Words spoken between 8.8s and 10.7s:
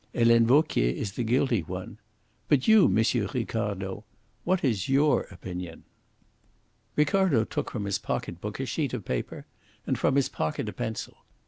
of paper and from his pocket